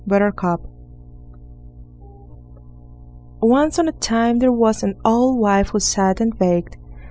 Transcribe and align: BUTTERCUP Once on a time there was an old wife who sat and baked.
BUTTERCUP 0.07 0.61
Once 3.39 3.77
on 3.77 3.87
a 3.87 3.91
time 3.91 4.39
there 4.39 4.51
was 4.51 4.81
an 4.81 4.95
old 5.05 5.39
wife 5.39 5.69
who 5.69 5.79
sat 5.79 6.19
and 6.19 6.35
baked. 6.39 6.75